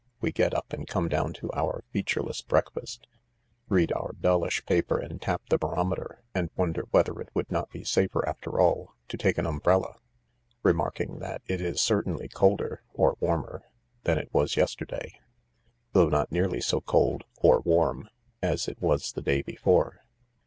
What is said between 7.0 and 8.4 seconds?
it would not be safer,